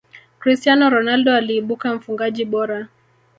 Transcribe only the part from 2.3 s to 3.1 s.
bora